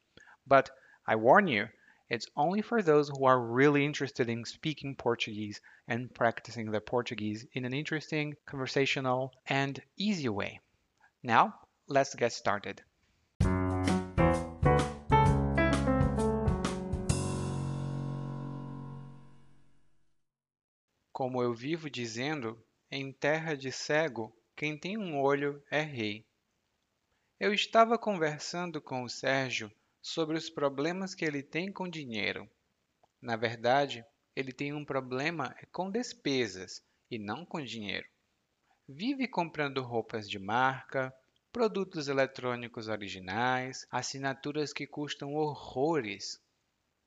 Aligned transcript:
But 0.46 0.70
I 1.06 1.16
warn 1.16 1.46
you, 1.46 1.68
it's 2.12 2.26
only 2.36 2.60
for 2.60 2.82
those 2.82 3.08
who 3.08 3.24
are 3.24 3.40
really 3.40 3.86
interested 3.86 4.28
in 4.28 4.44
speaking 4.44 4.94
Portuguese 4.94 5.62
and 5.88 6.14
practicing 6.14 6.70
their 6.70 6.82
Portuguese 6.82 7.46
in 7.54 7.64
an 7.64 7.72
interesting, 7.72 8.36
conversational, 8.44 9.32
and 9.46 9.80
easy 9.96 10.28
way. 10.28 10.60
Now, 11.22 11.54
let's 11.88 12.14
get 12.14 12.32
started. 12.32 12.82
Como 21.14 21.42
eu 21.42 21.54
vivo 21.54 21.88
dizendo, 21.88 22.62
em 22.90 23.10
terra 23.10 23.56
de 23.56 23.72
cego, 23.72 24.30
quem 24.54 24.76
tem 24.76 24.98
um 24.98 25.18
olho 25.18 25.62
é 25.70 25.80
rei. 25.80 26.26
Eu 27.40 27.54
estava 27.54 27.96
conversando 27.96 28.82
com 28.82 29.02
o 29.02 29.08
Sérgio 29.08 29.72
sobre 30.02 30.36
os 30.36 30.50
problemas 30.50 31.14
que 31.14 31.24
ele 31.24 31.44
tem 31.44 31.72
com 31.72 31.88
dinheiro. 31.88 32.50
Na 33.20 33.36
verdade, 33.36 34.04
ele 34.34 34.52
tem 34.52 34.72
um 34.72 34.84
problema 34.84 35.54
com 35.70 35.88
despesas 35.88 36.82
e 37.08 37.20
não 37.20 37.46
com 37.46 37.62
dinheiro. 37.62 38.08
Vive 38.88 39.28
comprando 39.28 39.80
roupas 39.80 40.28
de 40.28 40.40
marca, 40.40 41.14
produtos 41.52 42.08
eletrônicos 42.08 42.88
originais, 42.88 43.86
assinaturas 43.92 44.72
que 44.72 44.88
custam 44.88 45.34
horrores. 45.34 46.42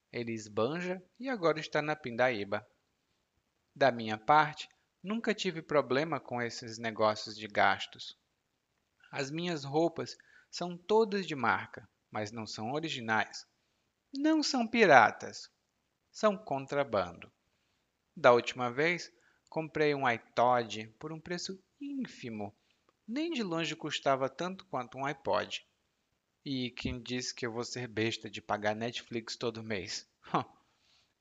Ele 0.10 0.32
esbanja 0.32 1.04
e 1.20 1.28
agora 1.28 1.60
está 1.60 1.82
na 1.82 1.98
pindaíba. 1.98 2.66
Da 3.76 3.92
minha 3.92 4.18
parte, 4.18 4.70
nunca 5.04 5.34
tive 5.34 5.62
problema 5.62 6.18
com 6.18 6.42
esses 6.42 6.78
negócios 6.78 7.36
de 7.36 7.46
gastos. 7.46 8.18
As 9.12 9.30
minhas 9.30 9.66
roupas 9.66 10.16
são 10.50 10.78
todas 10.78 11.28
de 11.28 11.36
marca 11.36 11.86
mas 12.16 12.32
não 12.32 12.48
são 12.48 12.72
originais. 12.72 13.46
Não 14.14 14.42
são 14.42 14.66
piratas, 14.66 15.52
são 16.10 16.38
contrabando. 16.38 17.30
Da 18.16 18.32
última 18.32 18.72
vez, 18.72 19.12
comprei 19.50 19.94
um 19.94 20.06
iPod 20.06 20.88
por 20.98 21.12
um 21.12 21.20
preço 21.20 21.62
ínfimo. 21.78 22.56
Nem 23.06 23.32
de 23.32 23.44
longe 23.44 23.76
custava 23.76 24.30
tanto 24.30 24.66
quanto 24.68 24.98
um 24.98 25.04
iPod. 25.04 25.68
E 26.46 26.72
quem 26.72 27.04
disse 27.04 27.36
que 27.36 27.46
eu 27.46 27.52
vou 27.52 27.66
ser 27.66 27.86
besta 27.86 28.30
de 28.30 28.42
pagar 28.42 28.74
Netflix 28.74 29.36
todo 29.36 29.62
mês? 29.62 30.10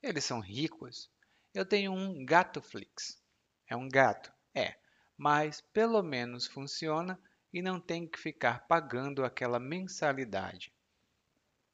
Eles 0.01 0.23
são 0.23 0.39
ricos. 0.39 1.11
Eu 1.53 1.65
tenho 1.65 1.91
um 1.91 2.25
Gatoflix. 2.25 3.21
É 3.67 3.75
um 3.75 3.89
gato, 3.89 4.31
é, 4.53 4.79
mas 5.17 5.59
pelo 5.59 6.01
menos 6.01 6.47
funciona 6.47 7.19
e 7.51 7.61
não 7.61 7.81
tem 7.81 8.07
que 8.07 8.17
ficar 8.17 8.65
pagando 8.65 9.25
aquela 9.25 9.59
mensalidade. 9.59 10.73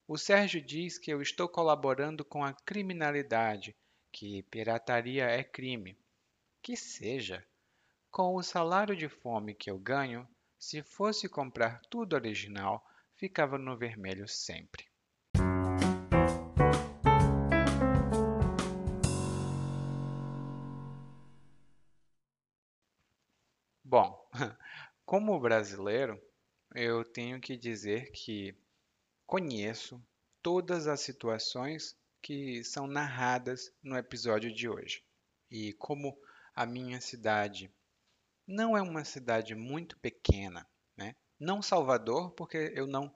O 0.07 0.17
Sérgio 0.17 0.61
diz 0.61 0.97
que 0.97 1.11
eu 1.11 1.21
estou 1.21 1.47
colaborando 1.47 2.25
com 2.25 2.43
a 2.43 2.53
criminalidade, 2.53 3.75
que 4.11 4.43
pirataria 4.43 5.25
é 5.25 5.43
crime. 5.43 5.97
Que 6.61 6.75
seja. 6.75 7.45
Com 8.09 8.35
o 8.35 8.43
salário 8.43 8.95
de 8.95 9.07
fome 9.07 9.53
que 9.53 9.69
eu 9.69 9.77
ganho, 9.77 10.27
se 10.59 10.83
fosse 10.83 11.29
comprar 11.29 11.81
tudo 11.89 12.13
original, 12.13 12.85
ficava 13.15 13.57
no 13.57 13.77
vermelho 13.77 14.27
sempre. 14.27 14.85
Bom, 23.83 24.29
como 25.05 25.39
brasileiro, 25.39 26.21
eu 26.73 27.03
tenho 27.05 27.39
que 27.39 27.55
dizer 27.55 28.11
que 28.11 28.55
conheço 29.31 30.05
todas 30.41 30.87
as 30.87 30.99
situações 30.99 31.97
que 32.21 32.65
são 32.65 32.85
narradas 32.85 33.73
no 33.81 33.97
episódio 33.97 34.53
de 34.53 34.67
hoje. 34.67 35.01
E 35.49 35.71
como 35.75 36.19
a 36.53 36.65
minha 36.65 36.99
cidade 36.99 37.73
não 38.45 38.75
é 38.75 38.81
uma 38.81 39.05
cidade 39.05 39.55
muito 39.55 39.97
pequena, 39.99 40.69
né? 40.97 41.15
Não 41.39 41.61
Salvador, 41.61 42.31
porque 42.31 42.73
eu 42.75 42.85
não 42.85 43.09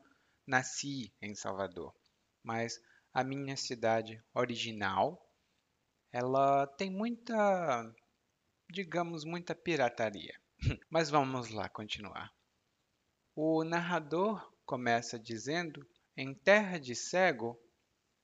nasci 0.48 1.14
em 1.22 1.36
Salvador, 1.36 1.94
mas 2.42 2.80
a 3.14 3.22
minha 3.22 3.58
cidade 3.58 4.24
original, 4.34 5.22
ela 6.14 6.66
tem 6.66 6.90
muita, 6.90 7.94
digamos, 8.72 9.26
muita 9.26 9.54
pirataria. 9.54 10.40
Mas 10.90 11.10
vamos 11.10 11.50
lá 11.50 11.68
continuar. 11.68 12.34
O 13.36 13.66
narrador 13.66 14.50
começa 14.66 15.20
dizendo 15.20 15.86
em 16.18 16.34
terra 16.34 16.80
de 16.80 16.96
cego, 16.96 17.60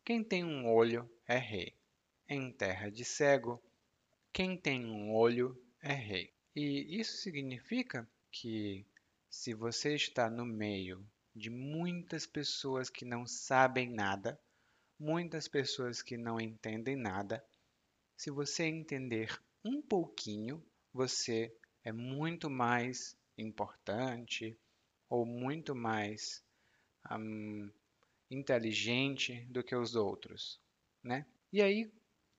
quem 0.05 0.23
tem 0.23 0.45
um 0.45 0.71
olho 0.71 1.09
é 1.27 1.37
rei. 1.37 1.75
Em 2.27 2.51
terra 2.51 2.89
de 2.89 3.03
cego, 3.03 3.61
quem 4.31 4.57
tem 4.57 4.85
um 4.85 5.13
olho 5.13 5.61
é 5.81 5.93
rei. 5.93 6.33
E 6.55 6.99
isso 6.99 7.17
significa 7.17 8.09
que 8.31 8.85
se 9.29 9.53
você 9.53 9.93
está 9.93 10.29
no 10.29 10.45
meio 10.45 11.05
de 11.35 11.49
muitas 11.49 12.25
pessoas 12.25 12.89
que 12.89 13.03
não 13.03 13.27
sabem 13.27 13.89
nada, 13.89 14.39
muitas 14.97 15.49
pessoas 15.49 16.01
que 16.01 16.15
não 16.15 16.39
entendem 16.39 16.95
nada, 16.95 17.45
se 18.15 18.31
você 18.31 18.63
entender 18.63 19.37
um 19.65 19.81
pouquinho, 19.81 20.63
você 20.93 21.53
é 21.83 21.91
muito 21.91 22.49
mais 22.49 23.17
importante 23.37 24.57
ou 25.09 25.25
muito 25.25 25.75
mais 25.75 26.41
hum, 27.11 27.69
inteligente 28.31 29.45
do 29.49 29.63
que 29.63 29.75
os 29.75 29.95
outros, 29.95 30.59
né? 31.03 31.25
E 31.51 31.61
aí, 31.61 31.91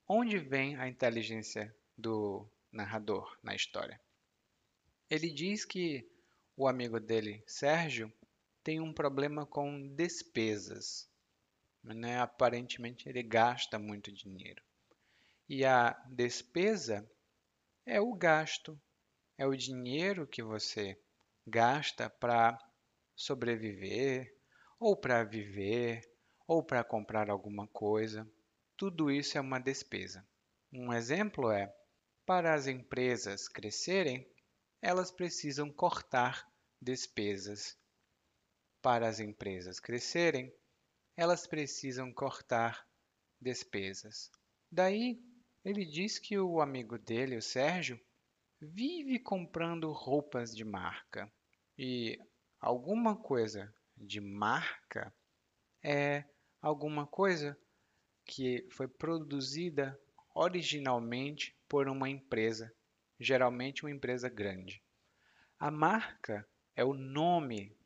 onde 0.09 0.39
vem 0.39 0.77
a 0.77 0.89
inteligência 0.89 1.75
do 1.97 2.49
narrador 2.73 3.39
na 3.43 3.55
história? 3.55 4.01
Ele 5.11 5.31
diz 5.31 5.67
que 5.67 6.09
o 6.57 6.67
amigo 6.67 6.99
dele, 6.99 7.45
Sérgio, 7.47 8.11
tem 8.65 8.81
um 8.81 8.93
problema 8.93 9.45
com 9.45 9.89
despesas. 9.89 11.09
Né? 11.83 12.19
Aparentemente, 12.19 13.09
ele 13.09 13.23
gasta 13.23 13.79
muito 13.79 14.11
dinheiro. 14.11 14.63
E 15.49 15.65
a 15.65 15.93
despesa 16.09 17.07
é 17.85 18.01
o 18.01 18.15
gasto, 18.15 18.81
é 19.37 19.47
o 19.47 19.57
dinheiro 19.57 20.27
que 20.27 20.43
você 20.43 20.99
gasta 21.47 22.09
para 22.09 22.59
sobreviver, 23.15 24.35
ou 24.83 24.97
para 24.97 25.23
viver, 25.23 26.03
ou 26.45 26.61
para 26.61 26.83
comprar 26.83 27.31
alguma 27.31 27.69
coisa. 27.69 28.29
Tudo 28.77 29.13
isso 29.13 29.39
é 29.39 29.41
uma 29.41 29.61
despesa. 29.61 30.27
Um 30.73 30.93
exemplo 30.93 31.53
é: 31.53 31.73
para 32.27 32.53
as 32.53 32.67
empresas 32.67 33.47
crescerem, 33.47 34.29
elas 34.81 35.13
precisam 35.13 35.71
cortar 35.71 36.45
despesas. 36.81 37.79
Para 38.83 39.09
as 39.09 39.21
empresas 39.21 39.79
crescerem, 39.79 40.53
elas 41.17 41.47
precisam 41.47 42.13
cortar 42.13 42.85
despesas. 43.41 44.33
Daí, 44.69 45.23
ele 45.65 45.85
diz 45.85 46.19
que 46.19 46.37
o 46.37 46.61
amigo 46.61 46.99
dele, 46.99 47.37
o 47.37 47.43
Sérgio, 47.43 48.01
vive 48.61 49.21
comprando 49.21 49.93
roupas 49.93 50.53
de 50.53 50.65
marca 50.65 51.33
e 51.79 52.19
alguma 52.61 53.17
coisa 53.17 53.73
de 54.03 54.21
marca 54.21 55.15
é 55.83 56.25
alguma 56.61 57.07
coisa 57.07 57.59
que 58.25 58.67
foi 58.71 58.89
produzida 58.89 59.99
originalmente 60.35 61.57
por 61.69 61.89
uma 61.89 62.09
empresa, 62.09 62.73
geralmente 63.19 63.85
uma 63.85 63.91
empresa 63.91 64.29
grande. 64.29 64.83
A 65.59 65.71
marca 65.71 66.47
é 66.75 66.85
o 66.85 66.95
nome 66.95 67.77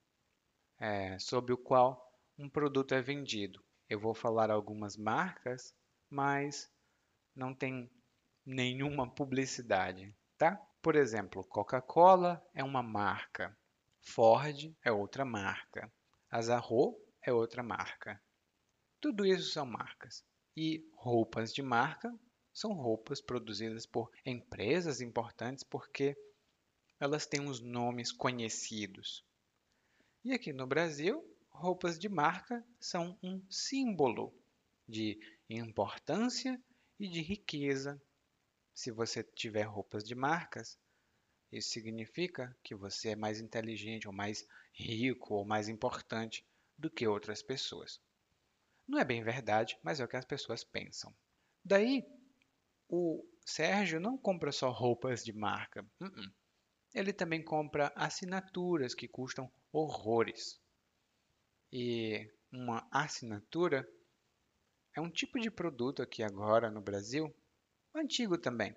é, 0.79 1.19
sob 1.19 1.53
o 1.53 1.59
qual 1.59 2.13
um 2.39 2.49
produto 2.49 2.95
é 2.95 3.03
vendido. 3.03 3.63
Eu 3.89 4.01
vou 4.01 4.15
falar 4.15 4.51
algumas 4.51 4.97
marcas, 4.97 5.75
mas 6.11 6.71
não 7.35 7.55
tem 7.55 7.91
nenhuma 8.45 9.09
publicidade, 9.09 10.15
tá? 10.39 10.57
Por 10.81 10.95
exemplo, 10.95 11.45
Coca-Cola 11.45 12.45
é 12.55 12.63
uma 12.63 12.83
marca, 12.83 13.57
Ford 14.01 14.73
é 14.85 14.93
outra 14.93 15.25
marca, 15.25 15.93
Azarro 16.31 16.99
é 17.23 17.33
outra 17.33 17.63
marca. 17.63 18.21
Tudo 19.01 19.25
isso 19.25 19.51
são 19.51 19.65
marcas. 19.65 20.25
E 20.57 20.89
roupas 20.95 21.53
de 21.53 21.63
marca 21.63 22.13
são 22.53 22.73
roupas 22.73 23.21
produzidas 23.21 23.87
por 23.87 24.11
empresas 24.25 25.01
importantes 25.01 25.63
porque 25.63 26.17
elas 26.99 27.27
têm 27.27 27.47
os 27.47 27.61
nomes 27.61 28.11
conhecidos. 28.11 29.25
E 30.25 30.33
aqui 30.33 30.53
no 30.53 30.67
Brasil, 30.67 31.23
roupas 31.51 31.99
de 31.99 32.09
marca 32.09 32.67
são 32.81 33.19
um 33.23 33.41
símbolo 33.51 34.35
de 34.89 35.19
importância 35.49 36.61
e 36.99 37.09
de 37.09 37.21
riqueza. 37.21 38.01
Se 38.75 38.91
você 38.91 39.23
tiver 39.23 39.63
roupas 39.63 40.03
de 40.03 40.15
marcas, 40.15 40.79
isso 41.57 41.71
significa 41.71 42.57
que 42.63 42.75
você 42.75 43.11
é 43.11 43.17
mais 43.17 43.41
inteligente, 43.41 44.07
ou 44.07 44.13
mais 44.13 44.47
rico, 44.73 45.35
ou 45.35 45.45
mais 45.45 45.69
importante 45.69 46.45
do 46.77 46.91
que 46.91 47.07
outras 47.07 47.43
pessoas. 47.43 48.01
Não 48.87 48.99
é 48.99 49.05
bem 49.05 49.23
verdade, 49.23 49.79
mas 49.83 49.99
é 49.99 50.05
o 50.05 50.09
que 50.09 50.17
as 50.17 50.25
pessoas 50.25 50.63
pensam. 50.63 51.15
Daí, 51.65 52.05
o 52.89 53.25
Sérgio 53.45 53.99
não 53.99 54.17
compra 54.17 54.53
só 54.53 54.71
roupas 54.71 55.25
de 55.25 55.33
marca. 55.33 55.83
Uh 56.01 56.07
-uh. 56.07 56.33
Ele 56.95 57.13
também 57.13 57.43
compra 57.43 57.93
assinaturas 57.97 58.95
que 58.95 59.09
custam 59.09 59.51
horrores. 59.73 60.61
E 61.73 62.31
uma 62.53 62.87
assinatura 62.91 63.87
é 64.95 65.01
um 65.01 65.11
tipo 65.11 65.39
de 65.39 65.51
produto 65.51 66.01
aqui 66.01 66.23
agora 66.23 66.71
no 66.71 66.81
Brasil, 66.81 67.35
antigo 67.95 68.39
também, 68.39 68.75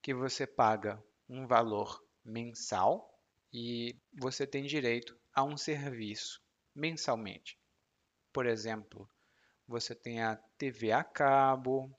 que 0.00 0.14
você 0.14 0.46
paga 0.46 1.02
um 1.28 1.46
valor 1.46 2.05
mensal 2.26 3.18
e 3.52 3.96
você 4.12 4.46
tem 4.46 4.64
direito 4.64 5.18
a 5.32 5.44
um 5.44 5.56
serviço 5.56 6.42
mensalmente. 6.74 7.58
Por 8.32 8.46
exemplo, 8.46 9.08
você 9.66 9.94
tem 9.94 10.22
a 10.22 10.36
TV 10.58 10.92
a 10.92 11.02
cabo, 11.02 11.90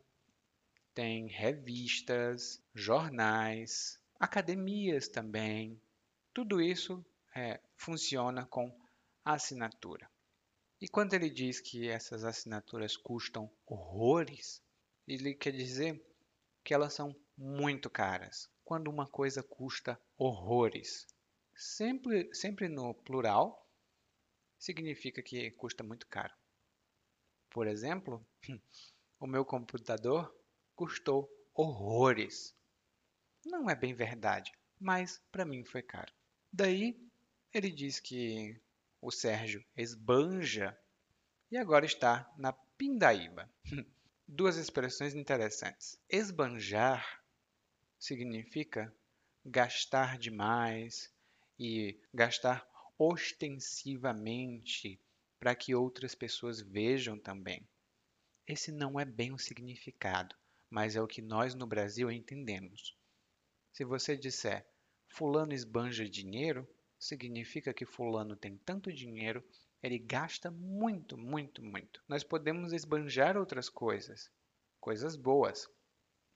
tem 0.94 1.27
revistas, 1.27 2.62
jornais, 2.74 4.00
academias 4.19 5.07
também. 5.07 5.81
Tudo 6.33 6.62
isso 6.62 7.03
é, 7.35 7.59
funciona 7.75 8.45
com 8.45 8.71
assinatura. 9.24 10.09
E 10.79 10.88
quando 10.88 11.13
ele 11.13 11.29
diz 11.29 11.59
que 11.59 11.88
essas 11.88 12.24
assinaturas 12.24 12.95
custam 12.95 13.51
horrores, 13.65 14.62
ele 15.07 15.33
quer 15.33 15.51
dizer 15.51 16.00
que 16.63 16.74
elas 16.74 16.94
são 16.94 17.15
muito 17.35 17.89
caras. 17.89 18.50
Quando 18.67 18.89
uma 18.89 19.07
coisa 19.07 19.41
custa 19.41 19.97
horrores, 20.17 21.07
sempre, 21.55 22.29
sempre 22.35 22.67
no 22.67 22.93
plural, 22.93 23.65
significa 24.59 25.23
que 25.23 25.51
custa 25.51 25.85
muito 25.85 26.05
caro. 26.05 26.35
Por 27.49 27.65
exemplo, 27.65 28.27
o 29.21 29.25
meu 29.25 29.45
computador 29.45 30.37
custou 30.75 31.31
horrores. 31.53 32.53
Não 33.45 33.69
é 33.69 33.73
bem 33.73 33.93
verdade, 33.93 34.51
mas 34.77 35.23
para 35.31 35.45
mim 35.45 35.63
foi 35.63 35.81
caro. 35.81 36.11
Daí 36.51 37.01
ele 37.53 37.71
diz 37.71 38.01
que 38.01 38.61
o 38.99 39.11
Sérgio 39.11 39.65
esbanja 39.77 40.77
e 41.49 41.55
agora 41.55 41.85
está 41.85 42.29
na 42.37 42.51
pindaíba. 42.51 43.49
Duas 44.27 44.57
expressões 44.57 45.15
interessantes. 45.15 45.97
Esbanjar 46.09 47.23
significa 47.99 48.94
gastar 49.45 50.17
demais 50.17 51.13
e 51.59 51.99
gastar 52.13 52.67
ostensivamente 52.97 54.99
para 55.39 55.55
que 55.55 55.75
outras 55.75 56.15
pessoas 56.15 56.61
vejam 56.61 57.17
também. 57.17 57.67
Esse 58.47 58.71
não 58.71 58.99
é 58.99 59.05
bem 59.05 59.33
o 59.33 59.38
significado, 59.38 60.35
mas 60.69 60.95
é 60.95 61.01
o 61.01 61.07
que 61.07 61.21
nós 61.21 61.53
no 61.53 61.67
Brasil 61.67 62.11
entendemos. 62.11 62.97
Se 63.73 63.83
você 63.83 64.17
disser 64.17 64.65
fulano 65.09 65.53
esbanja 65.53 66.09
dinheiro, 66.09 66.67
significa 67.00 67.73
que 67.73 67.85
fulano 67.85 68.35
tem 68.35 68.57
tanto 68.57 68.91
dinheiro, 68.91 69.43
ele 69.81 70.00
gasta 70.00 70.50
muito, 70.50 71.17
muito, 71.17 71.63
muito. 71.63 72.03
Nós 72.07 72.23
podemos 72.23 72.73
esbanjar 72.73 73.38
outras 73.38 73.69
coisas, 73.69 74.31
coisas 74.79 75.15
boas. 75.15 75.69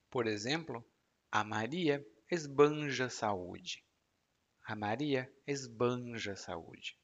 Por 0.09 0.27
exemplo, 0.27 0.85
a 1.31 1.45
Maria 1.45 2.05
esbanja 2.29 3.09
saúde. 3.09 3.85
A 4.65 4.75
Maria 4.75 5.31
esbanja 5.47 6.35
saúde 6.35 6.97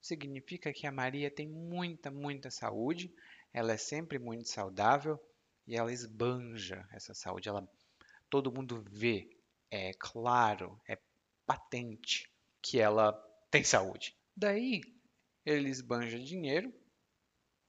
significa 0.00 0.72
que 0.72 0.86
a 0.86 0.92
Maria 0.92 1.30
tem 1.30 1.46
muita, 1.46 2.10
muita 2.10 2.50
saúde, 2.50 3.14
ela 3.52 3.72
é 3.72 3.76
sempre 3.76 4.18
muito 4.18 4.48
saudável 4.48 5.20
e 5.66 5.76
ela 5.76 5.92
esbanja 5.92 6.88
essa 6.90 7.12
saúde. 7.12 7.50
Ela, 7.50 7.68
todo 8.30 8.50
mundo 8.50 8.82
vê, 8.90 9.28
é 9.70 9.92
claro, 9.92 10.80
é 10.88 10.98
patente 11.44 12.32
que 12.62 12.80
ela 12.80 13.12
tem 13.50 13.62
saúde. 13.62 14.16
Daí 14.34 14.80
ele 15.44 15.68
esbanja 15.68 16.18
dinheiro, 16.18 16.72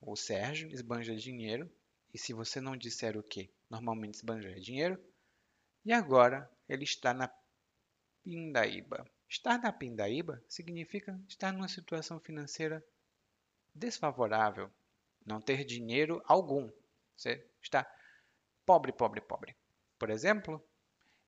o 0.00 0.16
Sérgio 0.16 0.72
esbanja 0.72 1.14
dinheiro, 1.14 1.70
e 2.14 2.18
se 2.18 2.32
você 2.32 2.62
não 2.62 2.76
disser 2.76 3.16
o 3.16 3.22
que, 3.22 3.50
normalmente 3.70 4.14
esbanja 4.14 4.58
dinheiro, 4.58 4.98
e 5.84 5.92
agora 5.92 6.50
ele 6.68 6.84
está 6.84 7.12
na 7.12 7.32
pindaíba. 8.22 9.04
Estar 9.28 9.58
na 9.58 9.72
pindaíba 9.72 10.42
significa 10.48 11.18
estar 11.28 11.52
numa 11.52 11.68
situação 11.68 12.20
financeira 12.20 12.84
desfavorável, 13.74 14.70
não 15.24 15.40
ter 15.40 15.64
dinheiro 15.64 16.22
algum. 16.26 16.70
Você 17.16 17.48
está 17.62 17.90
pobre, 18.66 18.92
pobre, 18.92 19.20
pobre. 19.20 19.56
Por 19.98 20.10
exemplo, 20.10 20.62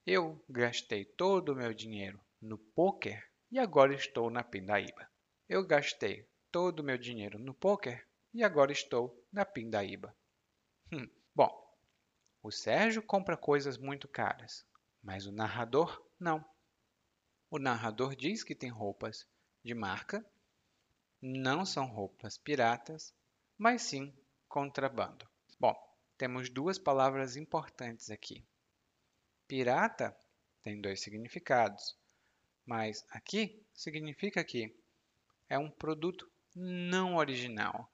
eu 0.07 0.45
gastei 0.49 1.05
todo 1.05 1.51
o 1.51 1.57
meu 1.57 1.73
dinheiro 1.73 2.21
no 2.41 2.59
poker 2.59 3.27
e 3.51 3.59
agora 3.59 3.95
estou 3.95 4.31
na 4.31 4.45
pindaíba. 4.45 5.09
Eu 5.49 5.67
gastei 5.67 6.29
todo 6.51 6.81
o 6.81 6.85
meu 6.85 6.99
dinheiro 6.99 7.39
no 7.39 7.55
poker 7.55 8.07
e 8.33 8.45
agora 8.45 8.73
estou 8.73 9.25
na 9.33 9.45
pindaíba. 9.45 10.15
Hum, 10.93 11.09
bom, 11.35 11.64
o 12.45 12.51
Sérgio 12.51 13.03
compra 13.03 13.39
coisas 13.39 13.79
muito 13.79 14.07
caras, 14.07 14.67
mas 15.03 15.25
o 15.25 15.33
narrador 15.33 16.07
não. 16.21 16.45
O 17.51 17.59
narrador 17.59 18.15
diz 18.15 18.45
que 18.45 18.55
tem 18.55 18.69
roupas 18.69 19.27
de 19.65 19.73
marca, 19.73 20.23
não 21.23 21.65
são 21.65 21.87
roupas 21.87 22.37
piratas, 22.37 23.15
mas 23.57 23.81
sim 23.81 24.15
contrabando. 24.47 25.27
Bom, 25.59 25.75
temos 26.19 26.51
duas 26.51 26.79
palavras 26.79 27.35
importantes 27.35 28.11
aqui. 28.11 28.45
Pirata 29.49 30.15
tem 30.63 30.79
dois 30.79 31.01
significados, 31.01 31.97
mas 32.67 33.07
aqui 33.09 33.65
significa 33.73 34.45
que 34.45 34.77
é 35.49 35.59
um 35.59 35.71
produto 35.71 36.31
não 36.55 37.17
original. 37.17 37.91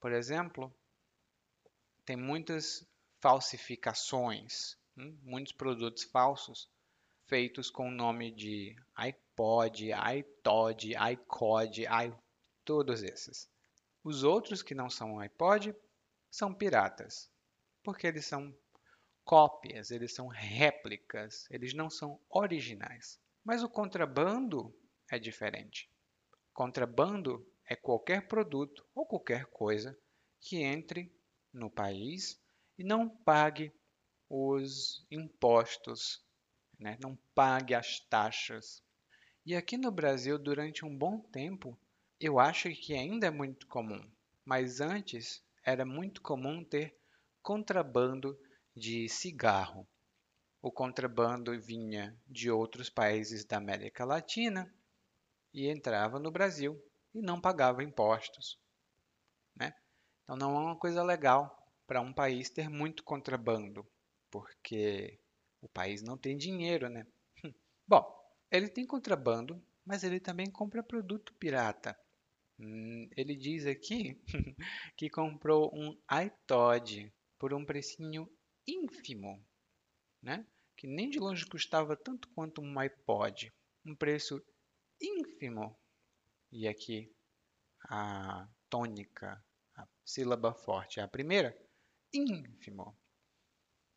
Por 0.00 0.10
exemplo, 0.10 0.74
tem 2.04 2.16
muitas 2.16 2.84
falsificações, 3.24 4.76
hum, 4.98 5.16
muitos 5.22 5.54
produtos 5.54 6.04
falsos 6.04 6.68
feitos 7.26 7.70
com 7.70 7.88
o 7.88 7.90
nome 7.90 8.30
de 8.30 8.76
iPod, 8.94 9.92
iTod, 10.14 10.92
iCod, 10.92 11.84
i... 11.84 12.14
todos 12.66 13.02
esses. 13.02 13.48
Os 14.02 14.24
outros 14.24 14.62
que 14.62 14.74
não 14.74 14.90
são 14.90 15.18
iPod 15.20 15.74
são 16.30 16.52
piratas, 16.52 17.32
porque 17.82 18.06
eles 18.06 18.26
são 18.26 18.54
cópias, 19.24 19.90
eles 19.90 20.12
são 20.12 20.28
réplicas, 20.28 21.46
eles 21.50 21.72
não 21.72 21.88
são 21.88 22.20
originais. 22.28 23.18
Mas 23.42 23.62
o 23.62 23.70
contrabando 23.70 24.70
é 25.10 25.18
diferente. 25.18 25.90
Contrabando 26.52 27.42
é 27.64 27.74
qualquer 27.74 28.28
produto 28.28 28.86
ou 28.94 29.06
qualquer 29.06 29.46
coisa 29.46 29.98
que 30.38 30.58
entre 30.58 31.10
no 31.50 31.70
país 31.70 32.43
e 32.78 32.84
não 32.84 33.08
pague 33.08 33.72
os 34.28 35.06
impostos 35.10 36.24
né? 36.78 36.98
não 37.02 37.16
pague 37.34 37.74
as 37.74 38.00
taxas. 38.00 38.82
E 39.44 39.54
aqui 39.54 39.76
no 39.76 39.90
Brasil, 39.90 40.38
durante 40.38 40.84
um 40.84 40.96
bom 40.96 41.18
tempo, 41.18 41.78
eu 42.20 42.38
acho 42.38 42.70
que 42.70 42.94
ainda 42.94 43.26
é 43.26 43.30
muito 43.30 43.66
comum, 43.66 44.02
mas 44.44 44.80
antes 44.80 45.42
era 45.64 45.84
muito 45.84 46.22
comum 46.22 46.64
ter 46.64 46.96
contrabando 47.42 48.38
de 48.74 49.08
cigarro. 49.08 49.86
O 50.62 50.70
contrabando 50.70 51.58
vinha 51.60 52.16
de 52.26 52.50
outros 52.50 52.88
países 52.88 53.44
da 53.44 53.58
América 53.58 54.04
Latina 54.04 54.72
e 55.52 55.68
entrava 55.68 56.18
no 56.18 56.30
Brasil 56.30 56.82
e 57.14 57.20
não 57.20 57.40
pagava 57.40 57.84
impostos. 57.84 58.58
Né? 59.54 59.74
Então 60.22 60.36
não 60.36 60.56
é 60.56 60.60
uma 60.60 60.76
coisa 60.76 61.02
legal 61.02 61.63
para 61.86 62.00
um 62.00 62.12
país 62.12 62.50
ter 62.50 62.68
muito 62.68 63.02
contrabando, 63.04 63.86
porque 64.30 65.18
o 65.60 65.68
país 65.68 66.02
não 66.02 66.16
tem 66.16 66.36
dinheiro, 66.36 66.88
né? 66.88 67.06
Bom, 67.86 68.04
ele 68.50 68.68
tem 68.68 68.86
contrabando, 68.86 69.62
mas 69.84 70.04
ele 70.04 70.20
também 70.20 70.50
compra 70.50 70.82
produto 70.82 71.34
pirata. 71.34 71.98
Hum, 72.58 73.08
ele 73.16 73.34
diz 73.34 73.66
aqui 73.66 74.20
que 74.96 75.10
comprou 75.10 75.70
um 75.74 75.98
iPod 76.06 77.12
por 77.38 77.52
um 77.52 77.64
precinho 77.64 78.30
ínfimo, 78.66 79.44
né? 80.22 80.46
Que 80.76 80.86
nem 80.86 81.10
de 81.10 81.18
longe 81.18 81.44
custava 81.46 81.96
tanto 81.96 82.28
quanto 82.30 82.60
um 82.60 82.78
iPod, 82.78 83.52
um 83.84 83.94
preço 83.94 84.42
ínfimo. 85.00 85.76
E 86.52 86.68
aqui 86.68 87.12
a 87.88 88.48
tônica, 88.70 89.44
a 89.76 89.86
sílaba 90.04 90.54
forte, 90.54 91.00
a 91.00 91.08
primeira, 91.08 91.56
ínfimo, 92.14 92.96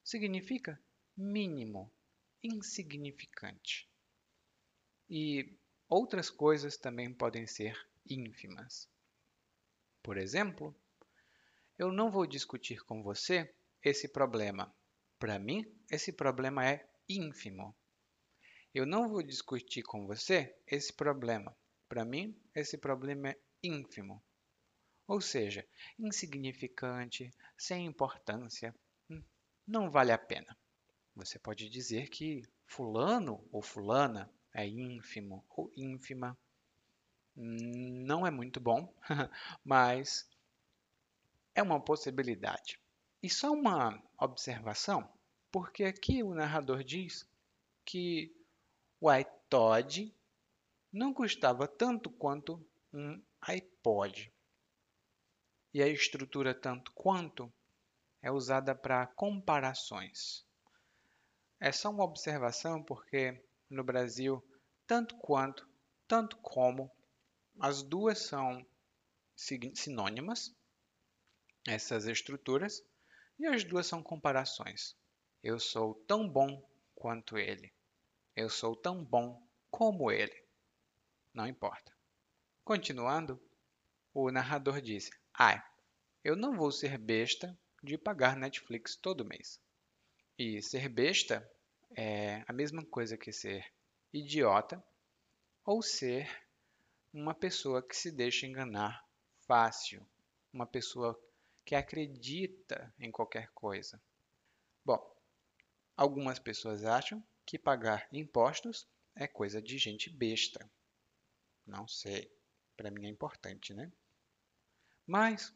significa 0.04 0.82
mínimo, 1.16 1.94
insignificante. 2.44 3.88
E 5.08 5.56
outras 5.88 6.30
coisas 6.30 6.78
também 6.78 7.14
podem 7.14 7.46
ser 7.46 7.78
ínfimas. 8.10 8.90
Por 10.02 10.18
exemplo, 10.18 10.76
eu 11.78 11.92
não 11.92 12.10
vou 12.10 12.26
discutir 12.26 12.84
com 12.84 13.04
você 13.04 13.54
esse 13.84 14.08
problema. 14.08 14.76
Para 15.20 15.38
mim, 15.38 15.64
esse 15.92 16.12
problema 16.12 16.68
é 16.68 16.90
ínfimo. 17.08 17.76
Eu 18.74 18.86
não 18.86 19.08
vou 19.08 19.22
discutir 19.22 19.84
com 19.84 20.08
você 20.08 20.56
esse 20.66 20.94
problema. 20.94 21.56
Para 21.88 22.04
mim, 22.04 22.36
esse 22.56 22.78
problema 22.78 23.30
é 23.30 23.40
ínfimo. 23.64 24.24
Ou 25.08 25.22
seja, 25.22 25.66
insignificante, 25.98 27.32
sem 27.58 27.86
importância, 27.86 28.76
hum, 29.10 29.24
não 29.66 29.90
vale 29.90 30.12
a 30.12 30.18
pena. 30.18 30.58
Você 31.16 31.40
pode 31.40 31.70
dizer 31.70 32.10
que 32.10 32.44
fulano 32.66 33.48
ou 33.52 33.62
fulana 33.62 34.30
é 34.54 34.68
ínfimo 34.68 35.46
ou 35.50 35.72
ínfima 35.76 36.38
não 37.36 38.26
é 38.26 38.32
muito 38.32 38.60
bom, 38.60 38.92
mas 39.64 40.28
é 41.54 41.62
uma 41.62 41.80
possibilidade. 41.80 42.80
E 43.22 43.30
só 43.30 43.52
uma 43.52 44.02
observação, 44.20 45.08
porque 45.52 45.84
aqui 45.84 46.24
o 46.24 46.34
narrador 46.34 46.84
diz 46.84 47.28
que 47.86 48.36
o 49.00 49.12
iTod 49.14 50.14
não 50.92 51.14
custava 51.14 51.68
tanto 51.68 52.10
quanto 52.10 52.64
um 52.94 53.22
iPod. 53.42 54.32
E 55.78 55.84
a 55.84 55.88
estrutura 55.88 56.56
tanto 56.56 56.92
quanto 56.94 57.54
é 58.20 58.32
usada 58.32 58.74
para 58.74 59.06
comparações. 59.06 60.44
É 61.60 61.72
só 61.72 61.92
uma 61.92 62.04
observação 62.04 62.82
porque 62.82 63.40
no 63.70 63.84
Brasil, 63.84 64.44
tanto 64.88 65.16
quanto, 65.18 65.70
tanto 66.08 66.36
como 66.38 66.92
as 67.60 67.84
duas 67.84 68.18
são 68.18 68.66
sinônimas, 69.36 70.52
essas 71.68 72.08
estruturas, 72.08 72.84
e 73.38 73.46
as 73.46 73.64
duas 73.64 73.86
são 73.86 74.02
comparações. 74.02 74.98
Eu 75.44 75.60
sou 75.60 75.94
tão 76.08 76.28
bom 76.28 76.68
quanto 76.96 77.38
ele. 77.38 77.72
Eu 78.36 78.50
sou 78.50 78.76
tão 78.76 79.06
bom 79.06 79.48
como 79.70 80.10
ele. 80.10 80.44
Não 81.32 81.46
importa. 81.46 81.96
Continuando, 82.64 83.40
o 84.12 84.32
narrador 84.32 84.82
disse: 84.82 85.12
Ai, 85.40 85.64
eu 86.24 86.36
não 86.36 86.58
vou 86.58 86.72
ser 86.72 86.98
besta 86.98 87.56
de 87.84 87.96
pagar 87.96 88.36
Netflix 88.36 88.96
todo 88.96 89.24
mês. 89.24 89.62
E 90.36 90.64
ser 90.64 90.90
besta 90.90 91.48
é 91.96 92.44
a 92.48 92.52
mesma 92.52 92.84
coisa 92.84 93.16
que 93.16 93.32
ser 93.32 93.72
idiota 94.12 94.84
ou 95.64 95.84
ser 95.84 96.28
uma 97.14 97.36
pessoa 97.36 97.88
que 97.88 97.96
se 97.96 98.10
deixa 98.10 98.48
enganar 98.48 99.06
fácil, 99.46 100.04
uma 100.52 100.66
pessoa 100.66 101.16
que 101.64 101.76
acredita 101.76 102.92
em 102.98 103.12
qualquer 103.12 103.52
coisa. 103.52 104.02
Bom, 104.84 105.00
algumas 105.96 106.40
pessoas 106.40 106.84
acham 106.84 107.24
que 107.46 107.60
pagar 107.60 108.08
impostos 108.12 108.88
é 109.16 109.28
coisa 109.28 109.62
de 109.62 109.78
gente 109.78 110.10
besta. 110.10 110.68
Não 111.64 111.88
sei, 111.88 112.28
para 112.76 112.90
mim 112.90 113.06
é 113.06 113.10
importante, 113.10 113.72
né? 113.72 113.92
Mas 115.08 115.56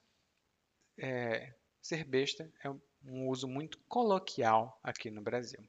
é, 0.97 1.53
ser 1.81 2.05
besta 2.05 2.49
é 2.63 2.69
um 2.69 3.27
uso 3.27 3.47
muito 3.47 3.77
coloquial 3.89 4.79
aqui 4.81 5.11
no 5.11 5.21
Brasil. 5.21 5.67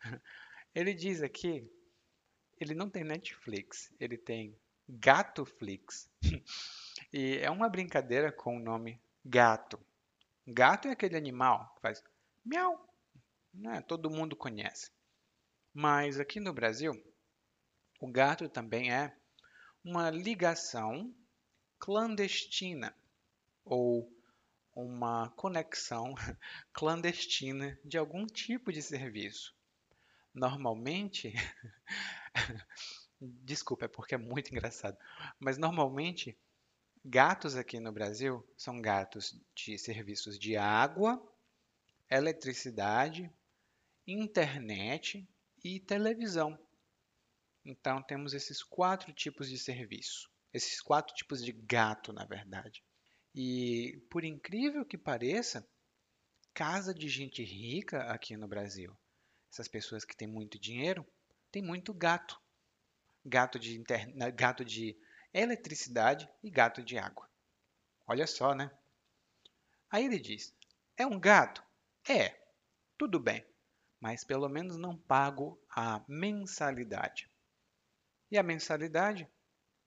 Ele 0.74 0.92
diz 0.92 1.22
aqui, 1.22 1.70
ele 2.60 2.74
não 2.74 2.90
tem 2.90 3.04
Netflix, 3.04 3.92
ele 4.00 4.18
tem 4.18 4.58
Gatoflix. 4.88 6.10
e 7.12 7.38
é 7.38 7.48
uma 7.48 7.68
brincadeira 7.68 8.32
com 8.32 8.56
o 8.56 8.60
nome 8.60 9.00
gato. 9.24 9.78
Gato 10.44 10.88
é 10.88 10.90
aquele 10.90 11.16
animal 11.16 11.72
que 11.74 11.80
faz 11.80 12.02
miau, 12.44 12.92
né? 13.52 13.80
todo 13.82 14.10
mundo 14.10 14.34
conhece. 14.34 14.90
Mas 15.72 16.18
aqui 16.18 16.40
no 16.40 16.52
Brasil, 16.52 16.92
o 18.00 18.10
gato 18.10 18.48
também 18.48 18.92
é 18.92 19.16
uma 19.84 20.10
ligação 20.10 21.14
clandestina 21.84 22.96
ou 23.62 24.10
uma 24.74 25.28
conexão 25.36 26.14
clandestina 26.72 27.78
de 27.84 27.98
algum 27.98 28.24
tipo 28.26 28.72
de 28.72 28.80
serviço. 28.80 29.54
Normalmente, 30.32 31.34
Desculpa, 33.20 33.84
é 33.84 33.88
porque 33.88 34.14
é 34.14 34.18
muito 34.18 34.50
engraçado. 34.50 34.96
Mas 35.38 35.58
normalmente, 35.58 36.34
gatos 37.04 37.54
aqui 37.54 37.78
no 37.78 37.92
Brasil 37.92 38.42
são 38.56 38.80
gatos 38.80 39.38
de 39.54 39.78
serviços 39.78 40.38
de 40.38 40.56
água, 40.56 41.22
eletricidade, 42.10 43.30
internet 44.06 45.28
e 45.62 45.78
televisão. 45.80 46.58
Então, 47.62 48.02
temos 48.02 48.32
esses 48.32 48.62
quatro 48.62 49.12
tipos 49.12 49.50
de 49.50 49.58
serviço. 49.58 50.33
Esses 50.54 50.80
quatro 50.80 51.14
tipos 51.14 51.44
de 51.44 51.52
gato, 51.52 52.12
na 52.12 52.24
verdade. 52.24 52.82
E, 53.34 54.00
por 54.10 54.24
incrível 54.24 54.86
que 54.86 54.96
pareça, 54.96 55.68
casa 56.54 56.94
de 56.94 57.08
gente 57.08 57.42
rica 57.42 58.04
aqui 58.04 58.36
no 58.36 58.48
Brasil, 58.48 58.96
essas 59.52 59.68
pessoas 59.68 60.04
que 60.04 60.16
têm 60.16 60.28
muito 60.28 60.58
dinheiro, 60.58 61.04
tem 61.50 61.60
muito 61.60 61.92
gato 61.92 62.40
gato 63.24 63.58
de, 63.58 63.78
interna... 63.78 64.30
gato 64.30 64.64
de 64.64 64.96
eletricidade 65.32 66.28
e 66.42 66.50
gato 66.50 66.82
de 66.82 66.98
água. 66.98 67.28
Olha 68.06 68.26
só, 68.26 68.54
né? 68.54 68.70
Aí 69.90 70.04
ele 70.04 70.18
diz: 70.18 70.54
É 70.96 71.06
um 71.06 71.18
gato? 71.18 71.64
É, 72.08 72.38
tudo 72.98 73.18
bem, 73.18 73.44
mas 73.98 74.24
pelo 74.24 74.48
menos 74.48 74.76
não 74.76 74.96
pago 74.96 75.58
a 75.70 76.04
mensalidade. 76.06 77.30
E 78.30 78.36
a 78.36 78.42
mensalidade 78.42 79.28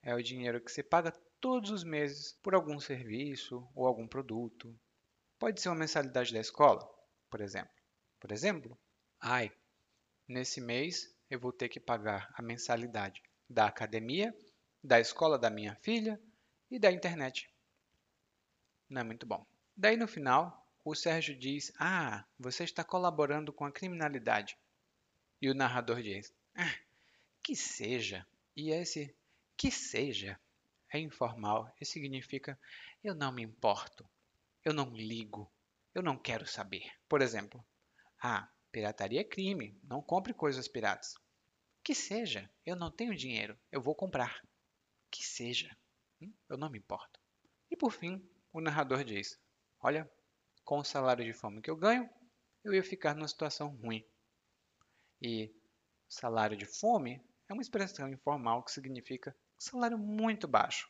é 0.08 0.16
o 0.16 0.24
dinheiro 0.24 0.62
que 0.62 0.72
você 0.72 0.82
paga 0.82 1.12
todos 1.42 1.70
os 1.70 1.84
meses 1.84 2.32
por 2.42 2.56
algum 2.56 2.80
serviço 2.80 3.70
ou 3.76 3.86
algum 3.86 4.08
produto. 4.08 4.74
Pode 5.38 5.60
ser 5.60 5.68
uma 5.68 5.76
mensalidade 5.76 6.34
da 6.34 6.40
escola, 6.40 6.90
por 7.30 7.42
exemplo. 7.42 7.74
Por 8.18 8.32
exemplo, 8.32 8.80
ai, 9.20 9.52
nesse 10.26 10.62
mês 10.62 11.14
eu 11.30 11.38
vou 11.38 11.52
ter 11.52 11.68
que 11.68 11.78
pagar 11.78 12.34
a 12.36 12.42
mensalidade 12.42 13.22
da 13.50 13.66
academia, 13.66 14.34
da 14.82 14.98
escola 14.98 15.38
da 15.38 15.50
minha 15.50 15.76
filha 15.82 16.18
e 16.72 16.80
da 16.80 16.90
internet. 16.90 17.54
Não 18.90 19.02
é 19.02 19.04
muito 19.04 19.26
bom. 19.26 19.46
Daí 19.76 19.98
no 19.98 20.08
final, 20.08 20.66
o 20.86 20.96
Sérgio 20.96 21.38
diz: 21.38 21.74
Ah, 21.78 22.26
você 22.40 22.64
está 22.64 22.82
colaborando 22.82 23.52
com 23.52 23.66
a 23.66 23.72
criminalidade. 23.74 24.58
E 25.42 25.50
o 25.50 25.54
narrador 25.54 26.02
diz: 26.02 26.34
ah, 26.56 26.76
Que 27.44 27.58
seja. 27.58 28.26
E 28.56 28.72
esse 28.72 29.14
que 29.58 29.72
seja 29.72 30.40
é 30.94 31.00
informal 31.00 31.74
e 31.82 31.86
significa 31.86 32.58
eu 33.04 33.16
não 33.16 33.32
me 33.32 33.44
importo, 33.44 34.08
eu 34.64 34.74
não 34.74 34.96
ligo, 34.96 35.52
eu 35.94 36.04
não 36.04 36.18
quero 36.18 36.46
saber. 36.46 36.90
Por 37.10 37.22
exemplo, 37.22 37.66
ah, 38.22 38.50
pirataria 38.72 39.22
é 39.22 39.24
crime, 39.24 39.80
não 39.84 40.02
compre 40.02 40.34
coisas 40.34 40.68
piratas. 40.68 41.16
Que 41.84 41.96
seja, 41.96 42.50
eu 42.66 42.76
não 42.76 42.92
tenho 42.92 43.16
dinheiro, 43.16 43.58
eu 43.72 43.82
vou 43.82 43.96
comprar. 43.96 44.42
Que 45.10 45.24
seja, 45.24 45.76
hum, 46.22 46.34
eu 46.50 46.58
não 46.58 46.70
me 46.70 46.78
importo. 46.78 47.20
E 47.72 47.76
por 47.76 47.92
fim, 47.92 48.24
o 48.54 48.62
narrador 48.62 49.04
diz: 49.04 49.40
Olha, 49.80 50.10
com 50.64 50.80
o 50.80 50.84
salário 50.84 51.26
de 51.26 51.34
fome 51.34 51.62
que 51.62 51.70
eu 51.70 51.78
ganho, 51.78 52.10
eu 52.64 52.74
ia 52.74 52.84
ficar 52.84 53.16
numa 53.16 53.28
situação 53.28 53.70
ruim. 53.78 54.06
E 55.22 55.54
salário 56.08 56.58
de 56.58 56.66
fome 56.66 57.22
é 57.50 57.54
uma 57.54 57.62
expressão 57.62 58.10
informal 58.10 58.64
que 58.64 58.72
significa 58.72 59.36
salário 59.58 59.98
muito 59.98 60.48
baixo. 60.48 60.90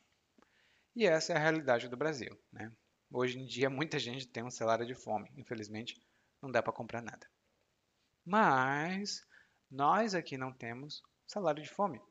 E 0.95 1.05
essa 1.05 1.33
é 1.33 1.35
a 1.35 1.39
realidade 1.39 1.87
do 1.87 1.97
Brasil. 1.97 2.37
Né? 2.51 2.71
Hoje 3.11 3.39
em 3.39 3.45
dia, 3.45 3.69
muita 3.69 3.99
gente 3.99 4.27
tem 4.27 4.43
um 4.43 4.49
salário 4.49 4.85
de 4.85 4.95
fome. 4.95 5.31
Infelizmente, 5.37 6.01
não 6.41 6.51
dá 6.51 6.61
para 6.61 6.73
comprar 6.73 7.01
nada. 7.01 7.29
Mas 8.25 9.25
nós 9.69 10.15
aqui 10.15 10.37
não 10.37 10.51
temos 10.51 11.03
salário 11.25 11.61
de 11.61 11.69
fome. 11.69 12.01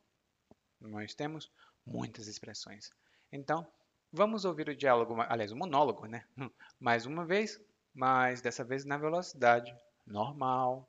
Nós 0.80 1.14
temos 1.14 1.50
muitas 1.84 2.26
expressões. 2.26 2.90
Então, 3.32 3.66
vamos 4.12 4.44
ouvir 4.44 4.68
o 4.68 4.76
diálogo, 4.76 5.20
aliás, 5.22 5.52
o 5.52 5.56
monólogo, 5.56 6.06
né? 6.06 6.24
Mais 6.78 7.06
uma 7.06 7.24
vez, 7.24 7.60
mas 7.94 8.40
dessa 8.40 8.64
vez 8.64 8.84
na 8.84 8.96
velocidade 8.96 9.74
normal. 10.06 10.88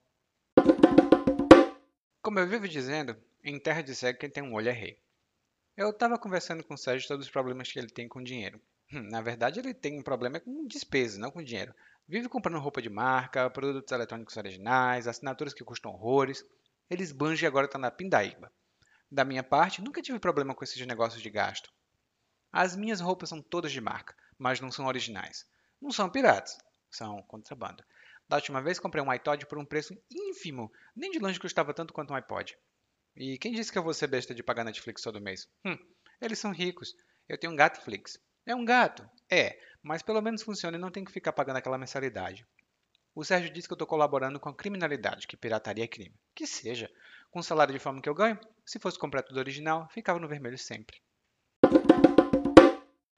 Como 2.21 2.39
eu 2.39 2.47
vivo 2.47 2.67
dizendo, 2.67 3.15
em 3.43 3.59
terra 3.59 3.81
de 3.81 3.95
cego 3.95 4.19
quem 4.19 4.29
tem 4.29 4.43
um 4.43 4.53
olho 4.53 4.69
é 4.69 4.73
rei. 4.73 5.01
Eu 5.77 5.91
estava 5.91 6.17
conversando 6.17 6.63
com 6.63 6.73
o 6.73 6.77
Sérgio 6.77 7.07
sobre 7.07 7.23
os 7.23 7.29
problemas 7.29 7.71
que 7.71 7.77
ele 7.77 7.87
tem 7.87 8.07
com 8.07 8.23
dinheiro. 8.23 8.59
Hum, 8.91 9.03
na 9.11 9.21
verdade, 9.21 9.59
ele 9.59 9.75
tem 9.75 9.99
um 9.99 10.01
problema 10.01 10.39
com 10.39 10.65
despesa, 10.65 11.19
não 11.19 11.29
com 11.29 11.43
dinheiro. 11.43 11.71
Vive 12.07 12.27
comprando 12.27 12.57
roupa 12.57 12.81
de 12.81 12.89
marca, 12.89 13.47
produtos 13.51 13.91
eletrônicos 13.91 14.35
originais, 14.37 15.07
assinaturas 15.07 15.53
que 15.53 15.63
custam 15.63 15.91
horrores. 15.91 16.43
Ele 16.89 17.03
esbanja 17.03 17.45
e 17.45 17.47
agora 17.47 17.67
está 17.67 17.77
na 17.77 17.91
pindaíba. 17.91 18.51
Da 19.11 19.23
minha 19.23 19.43
parte, 19.43 19.79
nunca 19.79 20.01
tive 20.01 20.17
problema 20.17 20.55
com 20.55 20.63
esses 20.63 20.83
negócios 20.83 21.21
de 21.21 21.29
gasto. 21.29 21.71
As 22.51 22.75
minhas 22.75 22.99
roupas 22.99 23.29
são 23.29 23.39
todas 23.39 23.71
de 23.71 23.79
marca, 23.79 24.15
mas 24.35 24.59
não 24.59 24.71
são 24.71 24.87
originais. 24.87 25.45
Não 25.79 25.91
são 25.91 26.09
piratas, 26.09 26.57
são 26.89 27.21
contrabando. 27.21 27.83
Da 28.27 28.37
última 28.37 28.63
vez 28.63 28.79
comprei 28.79 29.03
um 29.03 29.11
iPod 29.11 29.45
por 29.45 29.59
um 29.59 29.65
preço 29.65 29.95
ínfimo, 30.09 30.71
nem 30.95 31.11
de 31.11 31.19
longe 31.19 31.39
custava 31.39 31.71
tanto 31.71 31.93
quanto 31.93 32.13
um 32.13 32.15
iPod. 32.15 32.57
E 33.17 33.37
quem 33.39 33.51
disse 33.51 33.71
que 33.71 33.77
eu 33.77 33.83
vou 33.83 33.93
ser 33.95 34.07
besta 34.07 34.33
de 34.33 34.43
pagar 34.43 34.63
Netflix 34.63 35.01
todo 35.01 35.19
mês? 35.19 35.49
Hum, 35.65 35.77
eles 36.21 36.37
são 36.37 36.51
ricos. 36.51 36.95
Eu 37.27 37.37
tenho 37.37 37.51
um 37.51 37.55
Gatflix. 37.55 38.19
É 38.45 38.55
um 38.55 38.63
gato? 38.63 39.09
É, 39.29 39.59
mas 39.81 40.03
pelo 40.03 40.21
menos 40.21 40.43
funciona 40.43 40.77
e 40.77 40.79
não 40.79 40.91
tem 40.91 41.03
que 41.03 41.11
ficar 41.11 41.33
pagando 41.33 41.57
aquela 41.57 41.79
mensalidade. 41.79 42.45
O 43.15 43.25
Sérgio 43.25 43.51
disse 43.51 43.67
que 43.67 43.73
eu 43.73 43.75
estou 43.75 43.87
colaborando 43.87 44.39
com 44.39 44.49
a 44.49 44.55
criminalidade, 44.55 45.25
que 45.25 45.35
pirataria 45.35 45.83
é 45.83 45.87
crime. 45.87 46.15
Que 46.35 46.45
seja. 46.45 46.91
Com 47.31 47.39
o 47.39 47.43
salário 47.43 47.73
de 47.73 47.79
fome 47.79 48.01
que 48.01 48.07
eu 48.07 48.13
ganho, 48.13 48.39
se 48.63 48.77
fosse 48.77 48.99
comprar 48.99 49.23
tudo 49.23 49.39
original, 49.39 49.89
ficava 49.89 50.19
no 50.19 50.27
vermelho 50.27 50.57
sempre. 50.57 51.01